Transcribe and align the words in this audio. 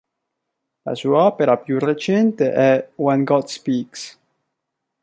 La 0.81 0.95
sua 0.95 1.25
opera 1.25 1.57
più 1.59 1.77
recente 1.77 2.51
è 2.53 2.89
"When 2.95 3.23
God 3.23 3.45
Speaks". 3.45 4.17